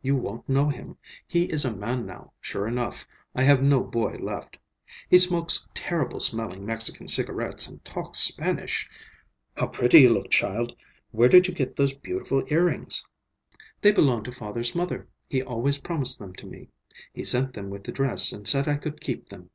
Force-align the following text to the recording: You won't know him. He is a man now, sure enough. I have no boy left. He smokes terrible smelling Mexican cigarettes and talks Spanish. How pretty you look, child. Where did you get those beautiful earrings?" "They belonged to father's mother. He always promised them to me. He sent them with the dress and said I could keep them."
You 0.00 0.16
won't 0.16 0.48
know 0.48 0.70
him. 0.70 0.96
He 1.26 1.44
is 1.52 1.66
a 1.66 1.76
man 1.76 2.06
now, 2.06 2.32
sure 2.40 2.66
enough. 2.66 3.06
I 3.34 3.42
have 3.42 3.62
no 3.62 3.82
boy 3.82 4.16
left. 4.18 4.56
He 5.10 5.18
smokes 5.18 5.68
terrible 5.74 6.20
smelling 6.20 6.64
Mexican 6.64 7.06
cigarettes 7.06 7.66
and 7.68 7.84
talks 7.84 8.18
Spanish. 8.18 8.88
How 9.54 9.66
pretty 9.66 10.00
you 10.00 10.08
look, 10.08 10.30
child. 10.30 10.74
Where 11.10 11.28
did 11.28 11.48
you 11.48 11.52
get 11.52 11.76
those 11.76 11.92
beautiful 11.94 12.44
earrings?" 12.50 13.04
"They 13.82 13.92
belonged 13.92 14.24
to 14.24 14.32
father's 14.32 14.74
mother. 14.74 15.06
He 15.28 15.42
always 15.42 15.76
promised 15.76 16.18
them 16.18 16.32
to 16.36 16.46
me. 16.46 16.70
He 17.12 17.22
sent 17.22 17.52
them 17.52 17.68
with 17.68 17.84
the 17.84 17.92
dress 17.92 18.32
and 18.32 18.48
said 18.48 18.66
I 18.66 18.78
could 18.78 19.02
keep 19.02 19.28
them." 19.28 19.50